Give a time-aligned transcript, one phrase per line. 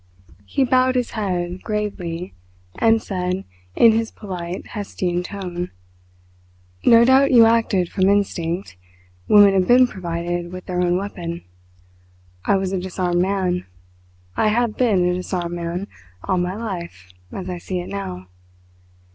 [0.47, 2.33] He bowed his head gravely,
[2.73, 3.43] and said
[3.75, 4.65] in his polite.
[4.69, 5.69] Heystian tone:
[6.83, 8.77] "No doubt you acted from instinct.
[9.27, 11.43] Women have been provided with their own weapon.
[12.45, 13.67] I was a disarmed man,
[14.35, 15.87] I have been a disarmed man
[16.23, 18.25] all my life as I see it now.